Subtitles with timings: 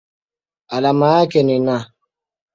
[0.67, 1.91] Alama yake ni Na.